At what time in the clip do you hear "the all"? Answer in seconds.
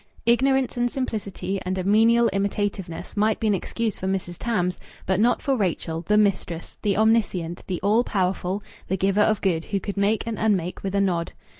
7.67-8.03